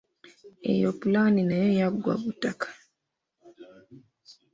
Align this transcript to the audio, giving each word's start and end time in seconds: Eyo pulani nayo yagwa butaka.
Eyo 0.71 0.89
pulani 0.99 1.41
nayo 1.49 1.69
yagwa 1.79 2.13
butaka. 2.23 2.67